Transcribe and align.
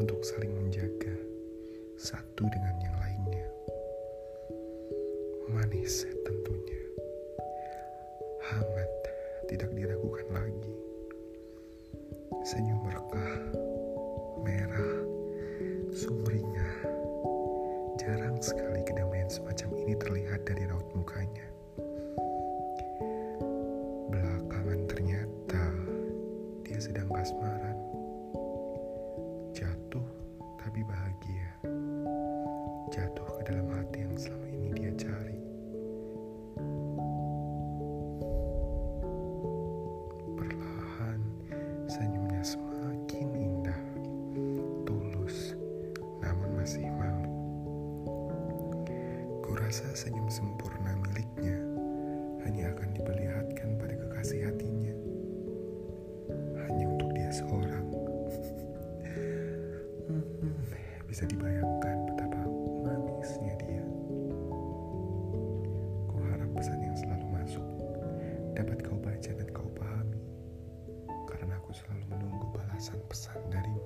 untuk 0.00 0.24
saling 0.24 0.50
menjaga 0.56 1.12
satu 2.00 2.48
dengan 2.48 2.74
yang 2.80 2.96
lainnya. 2.98 3.46
Manis 5.52 6.08
tentunya. 6.24 6.82
Hangat 8.42 8.92
tidak 9.46 9.70
diragukan 9.76 10.26
lagi. 10.32 10.74
Senyum 12.42 12.80
berkah, 12.82 13.34
merah, 14.40 14.96
sumringah. 15.92 16.76
Jarang 18.00 18.40
sekali 18.40 18.82
kedamaian 18.82 19.28
semacam 19.28 19.70
ini 19.84 19.94
terlihat 20.00 20.40
dari 20.48 20.64
raut 20.66 20.88
mukanya. 20.96 21.46
Belakangan 24.08 24.80
ternyata 24.88 25.62
dia 26.66 26.80
sedang 26.80 27.06
kasmaran. 27.12 27.71
Jatuh 32.92 33.24
ke 33.40 33.42
dalam 33.48 33.72
hati 33.72 34.04
yang 34.04 34.12
selama 34.20 34.46
ini 34.52 34.68
dia 34.76 34.92
cari. 35.00 35.40
Perlahan 40.36 41.20
senyumnya 41.88 42.44
semakin 42.44 43.28
indah, 43.32 43.80
tulus, 44.84 45.56
namun 46.20 46.52
masih 46.52 46.84
malu. 47.00 47.32
Kurasa 49.40 49.88
senyum 49.96 50.28
sempurna 50.28 50.92
miliknya 51.00 51.56
hanya 52.44 52.76
akan 52.76 52.92
diperlihatkan 52.92 53.80
pada 53.80 53.94
kekasih 53.96 54.52
hatinya. 54.52 54.92
Hanya 56.68 56.84
untuk 56.92 57.08
dia 57.16 57.32
seorang. 57.32 57.88
Hmm, 60.12 60.58
bisa 61.06 61.22
dibayangkan 61.30 62.01
dapat 68.52 68.84
kau 68.84 68.96
baca 69.00 69.30
dan 69.32 69.48
kau 69.52 69.68
pahami. 69.76 70.20
Karena 71.28 71.56
aku 71.56 71.72
selalu 71.72 72.04
menunggu 72.12 72.46
balasan 72.52 73.00
pesan 73.08 73.40
darimu. 73.48 73.84